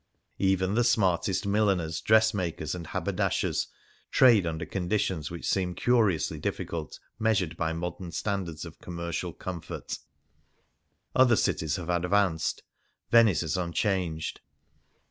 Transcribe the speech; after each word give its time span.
Even 0.39 0.73
the 0.73 0.83
smartest 0.83 1.45
milliners, 1.45 2.01
dressmakers, 2.01 2.73
and 2.73 2.87
haberdashers 2.87 3.67
trade 4.09 4.47
under 4.47 4.65
conditions 4.65 5.29
which 5.29 5.47
seem 5.47 5.75
curiously 5.75 6.39
difficult 6.39 6.99
measured 7.19 7.55
by 7.55 7.71
modern 7.71 8.11
stand 8.11 8.47
ards 8.47 8.65
of 8.65 8.79
commercial 8.79 9.31
comfort. 9.31 9.99
Other 11.15 11.35
cities 11.35 11.75
have 11.75 11.91
advanced, 11.91 12.63
Venice 13.11 13.43
is 13.43 13.57
unchanged. 13.57 14.41